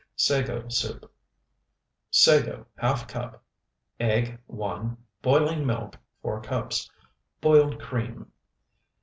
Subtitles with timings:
[0.15, 1.11] SAGO SOUP
[2.09, 3.43] Sago, ½ cup.
[3.99, 4.97] Egg, 1.
[5.21, 6.89] Boiling milk, 4 cups.
[7.39, 8.31] Boiled cream.